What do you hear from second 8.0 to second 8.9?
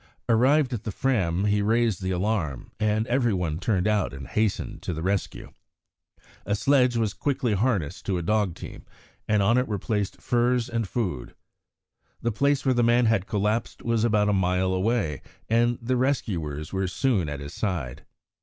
to a dog team,